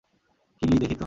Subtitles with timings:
[0.61, 0.99] কিলি, দেখি তো।